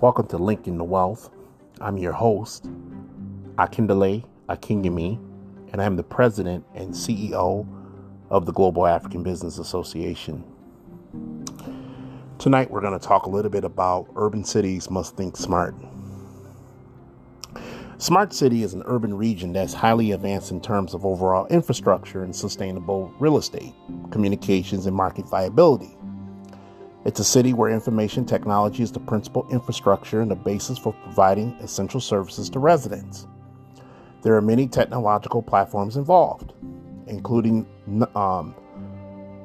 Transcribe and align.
Welcome 0.00 0.28
to 0.28 0.38
Linking 0.38 0.78
the 0.78 0.84
Wealth. 0.84 1.28
I'm 1.80 1.98
your 1.98 2.12
host, 2.12 2.70
Akindele 3.56 4.24
Akinyemi, 4.48 5.18
and 5.72 5.82
I'm 5.82 5.96
the 5.96 6.04
president 6.04 6.64
and 6.76 6.94
CEO 6.94 7.66
of 8.30 8.46
the 8.46 8.52
Global 8.52 8.86
African 8.86 9.24
Business 9.24 9.58
Association. 9.58 10.44
Tonight, 12.38 12.70
we're 12.70 12.80
going 12.80 12.96
to 12.96 13.04
talk 13.04 13.26
a 13.26 13.28
little 13.28 13.50
bit 13.50 13.64
about 13.64 14.06
urban 14.14 14.44
cities 14.44 14.88
must 14.88 15.16
think 15.16 15.36
smart. 15.36 15.74
Smart 17.96 18.32
city 18.32 18.62
is 18.62 18.74
an 18.74 18.84
urban 18.86 19.12
region 19.12 19.52
that's 19.52 19.74
highly 19.74 20.12
advanced 20.12 20.52
in 20.52 20.60
terms 20.60 20.94
of 20.94 21.04
overall 21.04 21.48
infrastructure 21.48 22.22
and 22.22 22.36
sustainable 22.36 23.12
real 23.18 23.36
estate, 23.36 23.74
communications, 24.12 24.86
and 24.86 24.94
market 24.94 25.28
viability. 25.28 25.98
It's 27.08 27.20
a 27.20 27.24
city 27.24 27.54
where 27.54 27.70
information 27.70 28.26
technology 28.26 28.82
is 28.82 28.92
the 28.92 29.00
principal 29.00 29.48
infrastructure 29.50 30.20
and 30.20 30.30
the 30.30 30.34
basis 30.34 30.76
for 30.76 30.92
providing 30.92 31.52
essential 31.52 32.02
services 32.02 32.50
to 32.50 32.58
residents. 32.58 33.26
There 34.20 34.36
are 34.36 34.42
many 34.42 34.68
technological 34.68 35.40
platforms 35.40 35.96
involved, 35.96 36.52
including 37.06 37.66
um, 38.14 38.54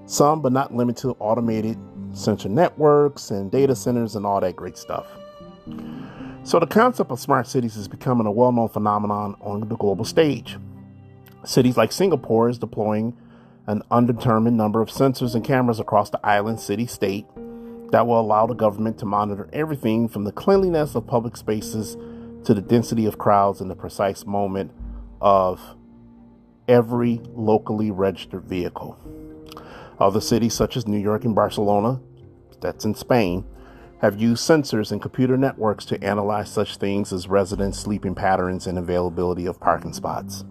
some 0.07 0.41
but 0.41 0.51
not 0.51 0.75
limited 0.75 1.03
to 1.03 1.15
automated 1.19 1.77
central 2.11 2.53
networks 2.53 3.31
and 3.31 3.49
data 3.49 3.77
centers 3.77 4.17
and 4.17 4.25
all 4.25 4.41
that 4.41 4.57
great 4.57 4.77
stuff. 4.77 5.07
So, 6.43 6.59
the 6.59 6.67
concept 6.67 7.11
of 7.11 7.19
smart 7.21 7.47
cities 7.47 7.77
is 7.77 7.87
becoming 7.87 8.27
a 8.27 8.31
well 8.31 8.51
known 8.51 8.67
phenomenon 8.67 9.37
on 9.39 9.69
the 9.69 9.77
global 9.77 10.03
stage. 10.03 10.57
Cities 11.45 11.77
like 11.77 11.93
Singapore 11.93 12.49
is 12.49 12.57
deploying 12.57 13.15
an 13.67 13.83
undetermined 13.89 14.57
number 14.57 14.81
of 14.81 14.89
sensors 14.89 15.33
and 15.33 15.45
cameras 15.45 15.79
across 15.79 16.09
the 16.09 16.19
island 16.25 16.59
city 16.59 16.85
state 16.85 17.25
that 17.93 18.07
will 18.07 18.19
allow 18.19 18.47
the 18.47 18.55
government 18.55 18.97
to 18.97 19.05
monitor 19.05 19.47
everything 19.53 20.07
from 20.07 20.23
the 20.23 20.31
cleanliness 20.31 20.95
of 20.95 21.05
public 21.05 21.37
spaces 21.37 21.95
to 22.43 22.51
the 22.55 22.59
density 22.59 23.05
of 23.05 23.19
crowds 23.19 23.61
and 23.61 23.69
the 23.69 23.75
precise 23.75 24.25
moment 24.25 24.71
of 25.21 25.61
every 26.67 27.21
locally 27.35 27.91
registered 27.91 28.45
vehicle. 28.45 28.97
Other 29.99 30.21
cities, 30.21 30.55
such 30.55 30.75
as 30.75 30.87
New 30.87 30.97
York 30.97 31.23
and 31.23 31.35
Barcelona, 31.35 32.01
that's 32.61 32.83
in 32.83 32.95
Spain, 32.95 33.45
have 34.01 34.19
used 34.19 34.41
sensors 34.41 34.91
and 34.91 34.99
computer 34.99 35.37
networks 35.37 35.85
to 35.85 36.03
analyze 36.03 36.49
such 36.49 36.77
things 36.77 37.13
as 37.13 37.27
residents' 37.27 37.77
sleeping 37.77 38.15
patterns 38.15 38.65
and 38.65 38.79
availability 38.79 39.45
of 39.45 39.59
parking 39.59 39.93
spots. 39.93 40.43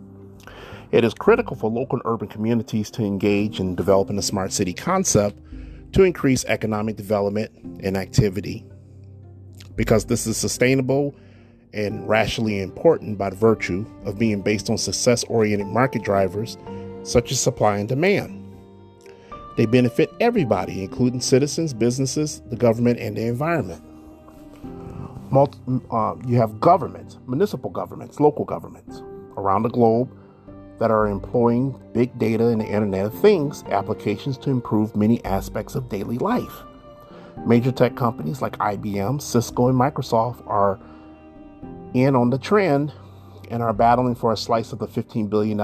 It 0.93 1.03
is 1.03 1.13
critical 1.13 1.57
for 1.57 1.69
local 1.69 2.01
urban 2.05 2.29
communities 2.29 2.89
to 2.93 3.03
engage 3.03 3.59
in 3.59 3.75
developing 3.75 4.17
a 4.17 4.23
smart 4.23 4.53
city 4.53 4.73
concept 4.73 5.41
to 5.93 6.05
increase 6.05 6.45
economic 6.47 6.97
development 6.97 7.53
and 7.83 7.97
activity 7.97 8.65
because 9.77 10.07
this 10.07 10.27
is 10.27 10.37
sustainable 10.37 11.15
and 11.73 12.07
rationally 12.09 12.61
important 12.61 13.17
by 13.17 13.31
virtue 13.31 13.87
of 14.05 14.19
being 14.19 14.43
based 14.43 14.69
on 14.69 14.77
success 14.77 15.25
oriented 15.25 15.67
market 15.67 16.03
drivers 16.03 16.59
such 17.03 17.33
as 17.33 17.41
supply 17.41 17.79
and 17.79 17.89
demand. 17.89 18.39
They 19.57 19.67
benefit 19.67 20.11
everybody, 20.21 20.83
including 20.83 21.21
citizens, 21.21 21.75
businesses, 21.75 22.41
the 22.49 22.57
government, 22.57 22.99
and 22.99 23.17
the 23.17 23.27
environment. 23.27 23.83
Multi, 25.31 25.59
uh, 25.91 26.15
you 26.27 26.37
have 26.37 26.61
governments, 26.61 27.19
municipal 27.27 27.71
governments, 27.71 28.21
local 28.21 28.45
governments 28.45 29.03
around 29.37 29.63
the 29.63 29.71
globe 29.71 30.11
that 30.79 30.91
are 30.91 31.07
employing 31.07 31.81
big 31.93 32.17
data 32.19 32.49
and 32.49 32.61
the 32.61 32.67
Internet 32.67 33.07
of 33.07 33.21
Things 33.21 33.63
applications 33.71 34.37
to 34.39 34.51
improve 34.51 34.97
many 34.97 35.25
aspects 35.25 35.75
of 35.75 35.89
daily 35.89 36.19
life. 36.19 36.63
Major 37.47 37.73
tech 37.73 37.97
companies 37.97 38.43
like 38.43 38.57
IBM, 38.59 39.21
Cisco, 39.21 39.69
and 39.69 39.79
Microsoft 39.79 40.47
are 40.47 40.79
in 41.95 42.17
on 42.17 42.31
the 42.31 42.39
trend 42.39 42.93
and 43.51 43.63
are 43.63 43.73
battling 43.73 44.15
for 44.15 44.33
a 44.33 44.37
slice 44.37 44.73
of 44.73 44.79
the 44.79 44.89
$15 44.89 45.29
billion 45.29 45.57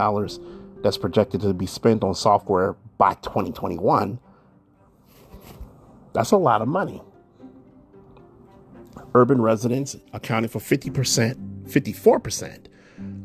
that's 0.82 0.98
projected 0.98 1.40
to 1.40 1.54
be 1.54 1.66
spent 1.66 2.04
on 2.04 2.14
software 2.14 2.76
by 2.98 3.14
2021. 3.14 4.18
That's 6.12 6.30
a 6.30 6.36
lot 6.36 6.62
of 6.62 6.68
money. 6.68 7.02
Urban 9.14 9.40
residents 9.40 9.96
accounted 10.12 10.50
for 10.50 10.58
50%, 10.58 11.64
54% 11.64 12.66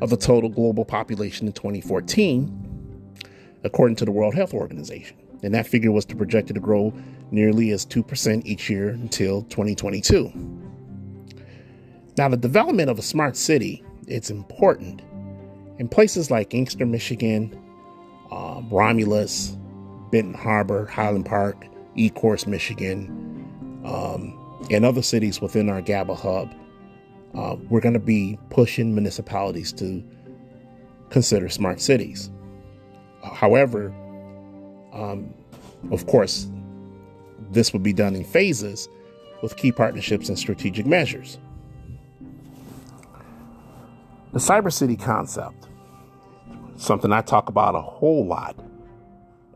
of 0.02 0.10
the 0.10 0.18
total 0.18 0.50
global 0.50 0.86
population 0.86 1.48
in 1.48 1.54
2014, 1.54 3.20
according 3.64 3.96
to 3.98 4.06
the 4.06 4.12
World 4.12 4.36
Health 4.36 4.54
Organization. 4.54 5.18
And 5.44 5.54
that 5.54 5.68
figure 5.68 5.92
was 5.92 6.06
projected 6.06 6.56
to 6.56 6.62
grow 6.62 6.94
nearly 7.32 7.72
as 7.72 7.86
2% 7.86 8.46
each 8.46 8.70
year 8.70 8.90
until 8.90 9.44
2022. 9.44 10.32
Now, 12.18 12.30
the 12.30 12.38
development 12.38 12.90
of 12.90 13.00
a 13.00 13.02
smart 13.02 13.36
city, 13.36 13.84
it's 14.08 14.30
important. 14.30 15.02
In 15.80 15.90
places 15.90 16.30
like 16.30 16.54
Inkster, 16.54 16.86
Michigan, 16.86 17.60
um, 18.32 18.70
Romulus, 18.70 19.58
Benton 20.12 20.34
Harbor, 20.34 20.86
Highland 20.86 21.26
Park, 21.26 21.66
Ecorse, 21.98 22.46
Michigan, 22.46 23.08
um, 23.84 24.40
and 24.70 24.86
other 24.86 25.02
cities 25.02 25.42
within 25.42 25.70
our 25.70 25.82
GABA 25.82 26.16
hub, 26.16 26.54
uh, 27.36 27.56
we're 27.70 27.82
going 27.82 27.94
to 27.94 28.00
be 28.00 28.38
pushing 28.50 28.94
municipalities 28.94 29.72
to 29.74 30.04
consider 31.10 31.50
smart 31.50 31.80
cities. 31.82 32.30
However, 33.24 33.94
um, 34.94 35.34
of 35.92 36.06
course, 36.08 36.48
this 37.52 37.74
would 37.74 37.84
be 37.84 37.94
done 37.94 38.16
in 38.16 38.24
phases 38.24 38.88
with 39.42 39.58
key 39.58 39.72
partnerships 39.72 40.30
and 40.30 40.38
strategic 40.38 40.86
measures. 40.86 41.38
The 44.32 44.40
cyber 44.40 44.72
city 44.72 44.96
concept, 44.96 45.68
something 46.76 47.12
I 47.12 47.22
talk 47.22 47.50
about 47.50 47.76
a 47.76 47.82
whole 47.82 48.26
lot, 48.26 48.56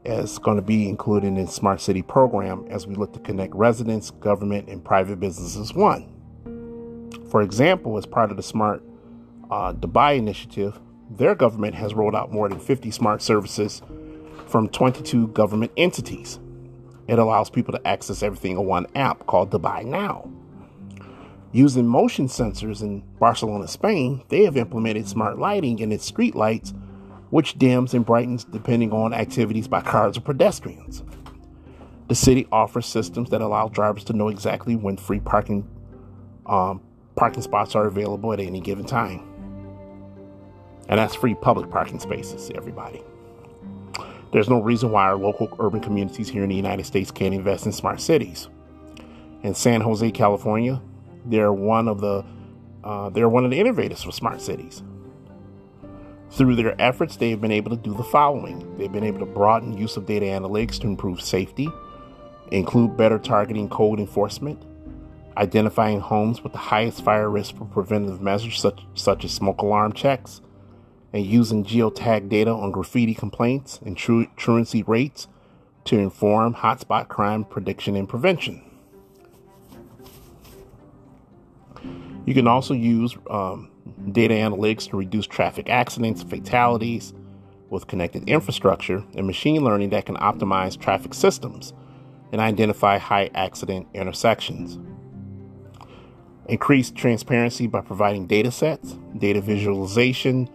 is 0.05 0.37
going 0.37 0.57
to 0.57 0.63
be 0.63 0.87
included 0.87 1.37
in 1.37 1.47
Smart 1.47 1.81
City 1.81 2.01
program 2.01 2.65
as 2.69 2.87
we 2.87 2.95
look 2.95 3.13
to 3.13 3.19
connect 3.19 3.53
residents, 3.55 4.11
government, 4.11 4.69
and 4.69 4.83
private 4.83 5.19
businesses 5.19 5.73
one. 5.73 6.16
For 7.29 7.41
example, 7.41 7.97
as 7.97 8.05
part 8.05 8.31
of 8.31 8.37
the 8.37 8.43
Smart 8.43 8.81
uh, 9.51 9.73
Dubai 9.73 10.17
initiative, 10.17 10.79
their 11.09 11.35
government 11.35 11.75
has 11.75 11.93
rolled 11.93 12.15
out 12.15 12.31
more 12.31 12.49
than 12.49 12.59
50 12.59 12.91
smart 12.91 13.21
services 13.21 13.81
from 14.47 14.69
22 14.69 15.27
government 15.29 15.71
entities. 15.77 16.39
It 17.07 17.19
allows 17.19 17.49
people 17.49 17.73
to 17.73 17.87
access 17.87 18.23
everything 18.23 18.57
on 18.57 18.65
one 18.65 18.87
app 18.95 19.25
called 19.25 19.51
Dubai 19.51 19.85
Now. 19.85 20.29
Using 21.53 21.87
motion 21.87 22.27
sensors 22.27 22.81
in 22.81 23.01
Barcelona, 23.19 23.67
Spain, 23.67 24.23
they 24.27 24.43
have 24.43 24.57
implemented 24.57 25.07
smart 25.07 25.39
lighting 25.39 25.79
in 25.79 25.91
its 25.91 26.05
street 26.05 26.35
lights, 26.35 26.73
which 27.29 27.57
dims 27.57 27.93
and 27.93 28.05
brightens 28.05 28.43
depending 28.43 28.91
on 28.91 29.13
activities 29.13 29.67
by 29.67 29.81
cars 29.81 30.17
or 30.17 30.21
pedestrians. 30.21 31.03
The 32.09 32.15
city 32.15 32.47
offers 32.51 32.85
systems 32.85 33.29
that 33.31 33.41
allow 33.41 33.69
drivers 33.69 34.03
to 34.05 34.13
know 34.13 34.27
exactly 34.27 34.75
when 34.75 34.97
free 34.97 35.19
parking 35.19 35.67
um, 36.45 36.81
parking 37.17 37.41
spots 37.41 37.75
are 37.75 37.87
available 37.87 38.31
at 38.31 38.39
any 38.39 38.61
given 38.61 38.85
time. 38.85 39.21
And 40.87 40.99
that's 40.99 41.15
free 41.15 41.35
public 41.35 41.69
parking 41.69 41.99
spaces, 41.99 42.49
everybody. 42.55 43.03
There's 44.31 44.49
no 44.49 44.61
reason 44.61 44.91
why 44.91 45.03
our 45.03 45.17
local 45.17 45.49
urban 45.59 45.81
communities 45.81 46.29
here 46.29 46.43
in 46.43 46.49
the 46.49 46.55
United 46.55 46.85
States 46.85 47.11
can't 47.11 47.33
invest 47.33 47.65
in 47.65 47.71
smart 47.71 47.99
cities. 47.99 48.47
In 49.43 49.53
San 49.53 49.81
Jose, 49.81 50.09
California, 50.11 50.81
they're 51.25 51.53
one 51.53 51.87
of 51.87 51.99
the 51.99 52.23
uh, 52.83 53.09
they're 53.09 53.27
one 53.27 53.43
of 53.43 53.51
the 53.51 53.59
innovators 53.59 54.03
for 54.03 54.11
smart 54.11 54.39
cities. 54.39 54.81
Through 56.31 56.55
their 56.55 56.79
efforts, 56.81 57.17
they 57.17 57.31
have 57.31 57.41
been 57.41 57.51
able 57.51 57.71
to 57.71 57.77
do 57.77 57.93
the 57.93 58.03
following. 58.03 58.77
They've 58.77 58.91
been 58.91 59.03
able 59.03 59.19
to 59.19 59.25
broaden 59.25 59.77
use 59.77 59.97
of 59.97 60.05
data 60.05 60.25
analytics 60.25 60.79
to 60.81 60.87
improve 60.87 61.21
safety, 61.21 61.67
include 62.51 62.95
better 62.95 63.17
targeting 63.17 63.67
code 63.69 63.99
enforcement, 63.99 64.63
identifying 65.37 65.99
homes 65.99 66.43
with 66.43 66.51
the 66.51 66.57
highest 66.57 67.03
fire 67.03 67.29
risk 67.29 67.55
for 67.55 67.65
preventative 67.65 68.21
measures 68.21 68.59
such, 68.59 68.81
such 68.95 69.23
as 69.23 69.31
smoke 69.31 69.61
alarm 69.61 69.93
checks, 69.93 70.41
and 71.13 71.25
using 71.25 71.63
geotag 71.63 72.27
data 72.27 72.51
on 72.51 72.71
graffiti 72.71 73.13
complaints 73.13 73.79
and 73.85 73.95
tru- 73.95 74.27
truancy 74.35 74.83
rates 74.83 75.27
to 75.85 75.97
inform 75.97 76.55
hotspot 76.55 77.07
crime 77.07 77.45
prediction 77.45 77.95
and 77.95 78.09
prevention. 78.09 78.61
You 82.25 82.33
can 82.33 82.47
also 82.47 82.73
use 82.73 83.15
um, 83.29 83.71
data 84.11 84.33
analytics 84.33 84.89
to 84.89 84.97
reduce 84.97 85.27
traffic 85.27 85.69
accidents, 85.69 86.23
fatalities 86.23 87.13
with 87.69 87.87
connected 87.87 88.27
infrastructure, 88.27 89.03
and 89.15 89.25
machine 89.25 89.63
learning 89.63 89.91
that 89.91 90.05
can 90.05 90.17
optimize 90.17 90.77
traffic 90.79 91.13
systems 91.13 91.73
and 92.33 92.41
identify 92.41 92.97
high 92.97 93.29
accident 93.33 93.87
intersections. 93.93 94.77
Increase 96.47 96.91
transparency 96.91 97.67
by 97.67 97.81
providing 97.81 98.25
data 98.25 98.51
sets, 98.51 98.95
data 99.17 99.41
visualization, 99.41 100.49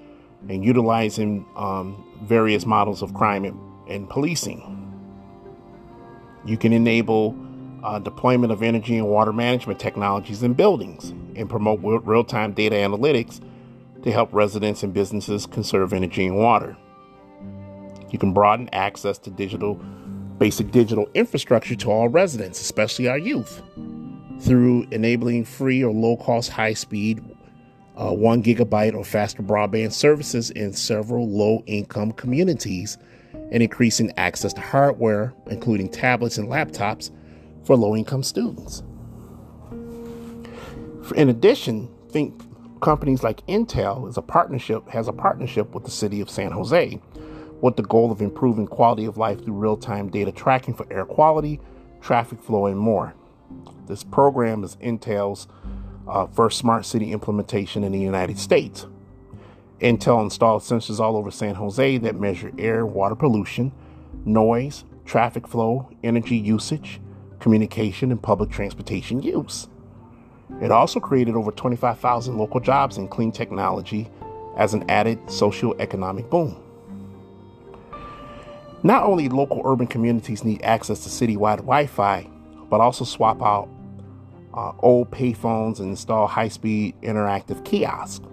and 0.48 0.64
utilizing 0.64 1.44
um, 1.54 2.02
various 2.22 2.64
models 2.64 3.02
of 3.02 3.12
crime 3.12 3.44
and, 3.44 3.60
and, 3.88 4.08
policing. 4.08 4.78
You 6.46 6.56
can 6.56 6.72
enable 6.72 7.36
uh, 7.84 7.98
deployment 7.98 8.52
of 8.52 8.62
energy 8.62 8.96
and 8.96 9.06
water 9.06 9.34
management 9.34 9.78
technologies 9.78 10.42
in 10.42 10.54
buildings, 10.54 11.10
and 11.36 11.48
promote 11.50 11.80
real 11.82 12.24
time 12.24 12.52
data 12.52 12.76
analytics 12.76 13.40
to 14.02 14.10
help 14.10 14.32
residents 14.32 14.82
and 14.82 14.94
businesses 14.94 15.46
conserve 15.46 15.92
energy 15.92 16.26
and 16.26 16.38
water. 16.38 16.74
You 18.10 18.18
can 18.18 18.32
broaden 18.32 18.70
access 18.72 19.18
to 19.18 19.30
digital, 19.30 19.74
basic 20.38 20.70
digital 20.70 21.08
infrastructure 21.14 21.74
to 21.76 21.90
all 21.90 22.08
residents, 22.08 22.60
especially 22.60 23.08
our 23.08 23.18
youth, 23.18 23.62
through 24.42 24.86
enabling 24.90 25.44
free 25.44 25.82
or 25.82 25.92
low 25.92 26.16
cost, 26.16 26.50
high 26.50 26.74
speed, 26.74 27.22
uh, 27.96 28.12
one 28.12 28.42
gigabyte 28.42 28.94
or 28.94 29.04
faster 29.04 29.42
broadband 29.42 29.92
services 29.92 30.50
in 30.50 30.72
several 30.72 31.28
low 31.28 31.62
income 31.66 32.12
communities 32.12 32.98
and 33.52 33.62
increasing 33.62 34.12
access 34.16 34.52
to 34.52 34.60
hardware, 34.60 35.32
including 35.46 35.88
tablets 35.88 36.38
and 36.38 36.48
laptops, 36.48 37.10
for 37.64 37.76
low 37.76 37.94
income 37.94 38.22
students. 38.22 38.82
In 41.14 41.28
addition, 41.28 41.88
think 42.10 42.42
companies 42.80 43.22
like 43.22 43.46
Intel 43.46 44.08
is 44.08 44.16
a 44.16 44.22
partnership 44.22 44.88
has 44.88 45.06
a 45.06 45.12
partnership 45.12 45.72
with 45.74 45.84
the 45.84 45.90
city 45.90 46.20
of 46.20 46.28
San 46.28 46.50
Jose 46.50 47.00
with 47.60 47.76
the 47.76 47.82
goal 47.84 48.10
of 48.10 48.20
improving 48.20 48.66
quality 48.66 49.04
of 49.04 49.16
life 49.16 49.44
through 49.44 49.54
real-time 49.54 50.08
data 50.08 50.32
tracking 50.32 50.74
for 50.74 50.84
air 50.92 51.04
quality, 51.04 51.60
traffic 52.00 52.42
flow, 52.42 52.66
and 52.66 52.76
more. 52.76 53.14
This 53.87 54.04
program 54.04 54.64
is 54.64 54.76
Intel's 54.76 55.49
uh, 56.08 56.26
first 56.26 56.58
smart 56.58 56.87
city 56.87 57.12
implementation 57.12 57.84
in 57.84 57.93
the 57.93 57.99
United 57.99 58.38
States. 58.38 58.87
Intel 59.81 60.22
installed 60.22 60.62
sensors 60.62 61.00
all 61.00 61.16
over 61.16 61.31
San 61.31 61.56
Jose 61.56 61.99
that 61.99 62.19
measure 62.19 62.52
air, 62.58 62.87
water 62.87 63.16
pollution, 63.16 63.72
noise, 64.25 64.84
traffic 65.04 65.49
flow, 65.49 65.90
energy 66.04 66.37
usage, 66.37 67.00
communication, 67.40 68.12
and 68.12 68.22
public 68.22 68.50
transportation 68.50 69.22
use. 69.22 69.69
It 70.60 70.70
also 70.70 71.00
created 71.00 71.34
over 71.34 71.50
25,000 71.50 72.38
local 72.38 72.60
jobs 72.60 72.98
in 72.98 73.08
clean 73.08 73.32
technology 73.32 74.08
as 74.56 74.75
an 74.75 74.88
added 74.88 75.19
socio-economic 75.31 76.31
boom. 76.31 76.56
Not 78.84 79.05
only 79.05 79.28
local 79.28 79.62
urban 79.64 79.87
communities 79.87 80.44
need 80.44 80.62
access 80.62 81.00
to 81.05 81.08
citywide 81.08 81.58
Wi 81.58 81.87
Fi, 81.87 82.28
but 82.72 82.80
also 82.80 83.04
swap 83.04 83.42
out 83.42 83.69
uh, 84.54 84.72
old 84.78 85.10
payphones 85.10 85.78
and 85.78 85.90
install 85.90 86.26
high 86.26 86.48
speed 86.48 86.94
interactive 87.02 87.62
kiosks. 87.66 88.24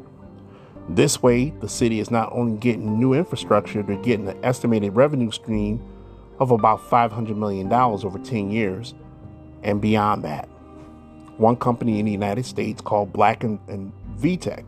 This 0.87 1.21
way, 1.21 1.49
the 1.59 1.67
city 1.67 1.99
is 1.99 2.09
not 2.09 2.31
only 2.31 2.57
getting 2.57 2.97
new 2.97 3.13
infrastructure, 3.13 3.83
they're 3.83 3.97
getting 3.97 4.29
an 4.29 4.39
estimated 4.41 4.95
revenue 4.95 5.29
stream 5.29 5.85
of 6.39 6.51
about 6.51 6.79
$500 6.79 7.35
million 7.35 7.69
over 7.73 8.17
10 8.17 8.49
years 8.49 8.93
and 9.61 9.81
beyond 9.81 10.23
that. 10.23 10.45
One 11.35 11.57
company 11.57 11.99
in 11.99 12.05
the 12.05 12.11
United 12.13 12.45
States 12.45 12.79
called 12.79 13.11
Black 13.11 13.43
and, 13.43 13.59
and 13.67 13.91
VTech 14.17 14.63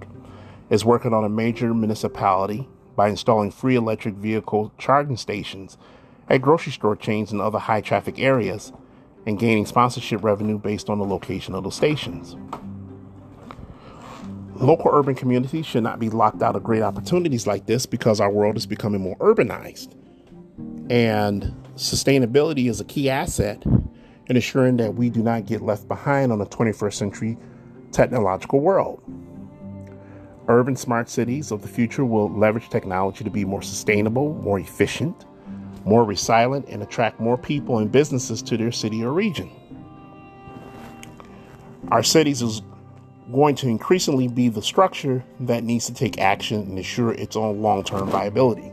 is 0.69 0.83
working 0.83 1.13
on 1.13 1.23
a 1.23 1.29
major 1.29 1.73
municipality 1.73 2.67
by 2.97 3.07
installing 3.07 3.51
free 3.51 3.77
electric 3.77 4.15
vehicle 4.15 4.73
charging 4.77 5.15
stations 5.15 5.77
at 6.27 6.41
grocery 6.41 6.73
store 6.73 6.97
chains 6.97 7.31
and 7.31 7.39
other 7.39 7.59
high 7.59 7.79
traffic 7.79 8.19
areas 8.19 8.73
and 9.25 9.39
gaining 9.39 9.65
sponsorship 9.65 10.23
revenue 10.23 10.57
based 10.57 10.89
on 10.89 10.99
the 10.99 11.05
location 11.05 11.53
of 11.53 11.63
the 11.63 11.71
stations. 11.71 12.35
Local 14.55 14.91
urban 14.93 15.15
communities 15.15 15.65
should 15.65 15.83
not 15.83 15.99
be 15.99 16.09
locked 16.09 16.43
out 16.43 16.55
of 16.55 16.63
great 16.63 16.83
opportunities 16.83 17.47
like 17.47 17.65
this 17.65 17.85
because 17.85 18.19
our 18.19 18.29
world 18.29 18.57
is 18.57 18.65
becoming 18.65 19.01
more 19.01 19.17
urbanized. 19.17 19.95
And 20.89 21.55
sustainability 21.75 22.69
is 22.69 22.79
a 22.79 22.85
key 22.85 23.09
asset 23.09 23.65
in 23.65 24.35
ensuring 24.35 24.77
that 24.77 24.95
we 24.95 25.09
do 25.09 25.23
not 25.23 25.45
get 25.45 25.61
left 25.61 25.87
behind 25.87 26.31
on 26.31 26.39
the 26.39 26.45
21st 26.45 26.93
century 26.93 27.37
technological 27.91 28.59
world. 28.59 29.03
Urban 30.47 30.75
smart 30.75 31.09
cities 31.09 31.51
of 31.51 31.61
the 31.61 31.67
future 31.67 32.05
will 32.05 32.29
leverage 32.29 32.69
technology 32.69 33.23
to 33.23 33.29
be 33.29 33.45
more 33.45 33.61
sustainable, 33.61 34.33
more 34.35 34.59
efficient, 34.59 35.25
more 35.85 36.03
resilient, 36.03 36.67
and 36.69 36.83
attract 36.83 37.19
more 37.19 37.37
people 37.37 37.79
and 37.79 37.91
businesses 37.91 38.41
to 38.43 38.57
their 38.57 38.71
city 38.71 39.03
or 39.03 39.11
region. 39.11 39.49
Our 41.89 42.03
cities 42.03 42.41
is 42.41 42.61
going 43.31 43.55
to 43.55 43.67
increasingly 43.67 44.27
be 44.27 44.49
the 44.49 44.61
structure 44.61 45.23
that 45.41 45.63
needs 45.63 45.85
to 45.87 45.93
take 45.93 46.19
action 46.19 46.61
and 46.61 46.77
ensure 46.77 47.11
its 47.13 47.35
own 47.35 47.61
long 47.61 47.83
term 47.83 48.09
viability. 48.09 48.71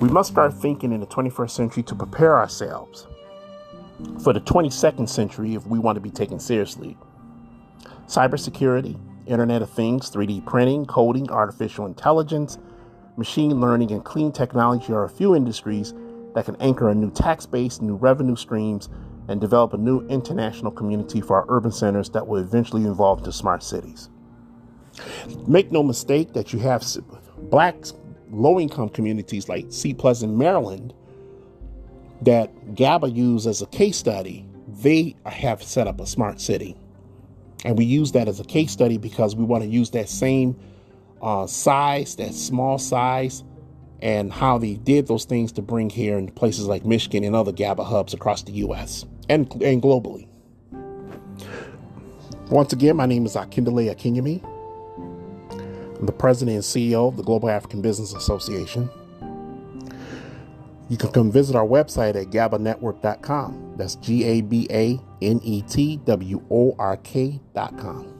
We 0.00 0.08
must 0.08 0.32
start 0.32 0.54
thinking 0.54 0.92
in 0.92 1.00
the 1.00 1.06
21st 1.06 1.50
century 1.50 1.82
to 1.84 1.94
prepare 1.94 2.38
ourselves 2.38 3.06
for 4.22 4.32
the 4.32 4.40
22nd 4.40 5.08
century 5.08 5.54
if 5.54 5.66
we 5.66 5.78
want 5.78 5.96
to 5.96 6.00
be 6.00 6.10
taken 6.10 6.38
seriously. 6.38 6.96
Cybersecurity, 8.06 8.98
Internet 9.26 9.62
of 9.62 9.70
Things, 9.70 10.10
3D 10.10 10.44
printing, 10.44 10.84
coding, 10.84 11.30
artificial 11.30 11.86
intelligence, 11.86 12.58
machine 13.16 13.60
learning, 13.60 13.92
and 13.92 14.04
clean 14.04 14.32
technology 14.32 14.92
are 14.92 15.04
a 15.04 15.08
few 15.08 15.34
industries 15.34 15.94
that 16.34 16.44
can 16.44 16.56
anchor 16.56 16.88
a 16.88 16.94
new 16.94 17.10
tax 17.10 17.46
base, 17.46 17.80
new 17.80 17.94
revenue 17.94 18.36
streams, 18.36 18.88
and 19.28 19.40
develop 19.40 19.72
a 19.72 19.78
new 19.78 20.06
international 20.08 20.70
community 20.70 21.20
for 21.20 21.36
our 21.36 21.46
urban 21.48 21.72
centers 21.72 22.10
that 22.10 22.26
will 22.26 22.40
eventually 22.40 22.84
evolve 22.84 23.18
into 23.18 23.32
smart 23.32 23.62
cities. 23.62 24.10
Make 25.46 25.72
no 25.72 25.82
mistake 25.82 26.32
that 26.34 26.52
you 26.52 26.58
have 26.60 26.84
black 27.50 27.76
low 28.30 28.60
income 28.60 28.88
communities 28.88 29.48
like 29.48 29.66
Seat 29.72 29.98
Pleasant, 29.98 30.36
Maryland, 30.36 30.92
that 32.22 32.74
GABA 32.74 33.10
used 33.10 33.46
as 33.46 33.62
a 33.62 33.66
case 33.66 33.96
study. 33.96 34.46
They 34.68 35.16
have 35.24 35.62
set 35.62 35.86
up 35.86 36.00
a 36.00 36.06
smart 36.06 36.40
city. 36.40 36.76
And 37.64 37.78
we 37.78 37.84
use 37.84 38.12
that 38.12 38.28
as 38.28 38.40
a 38.40 38.44
case 38.44 38.72
study 38.72 38.98
because 38.98 39.34
we 39.34 39.44
want 39.44 39.62
to 39.62 39.68
use 39.68 39.90
that 39.90 40.08
same 40.08 40.56
uh, 41.24 41.46
size, 41.46 42.16
that 42.16 42.34
small 42.34 42.78
size, 42.78 43.42
and 44.00 44.30
how 44.30 44.58
they 44.58 44.74
did 44.74 45.06
those 45.06 45.24
things 45.24 45.50
to 45.52 45.62
bring 45.62 45.88
here 45.88 46.18
in 46.18 46.28
places 46.28 46.66
like 46.66 46.84
Michigan 46.84 47.24
and 47.24 47.34
other 47.34 47.50
GABA 47.50 47.82
hubs 47.82 48.12
across 48.12 48.42
the 48.42 48.52
U.S. 48.52 49.06
and, 49.30 49.50
and 49.62 49.82
globally. 49.82 50.28
Once 52.50 52.74
again, 52.74 52.96
my 52.96 53.06
name 53.06 53.24
is 53.24 53.36
Akindele 53.36 53.90
Akinyemi. 53.90 54.44
I'm 55.98 56.04
the 56.04 56.12
president 56.12 56.56
and 56.56 56.64
CEO 56.64 57.08
of 57.08 57.16
the 57.16 57.22
Global 57.22 57.48
African 57.48 57.80
Business 57.80 58.12
Association. 58.12 58.90
You 60.90 60.98
can 60.98 61.10
come 61.10 61.32
visit 61.32 61.56
our 61.56 61.66
website 61.66 62.20
at 62.20 62.26
gabanetwork.com. 62.26 63.74
That's 63.76 63.94
G 63.96 64.24
A 64.24 64.42
B 64.42 64.66
A 64.70 65.00
N 65.22 65.40
E 65.42 65.62
T 65.62 65.96
W 66.04 66.42
O 66.50 66.76
R 66.78 66.98
K.com. 66.98 68.13